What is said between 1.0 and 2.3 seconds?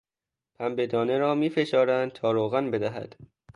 را میفشارند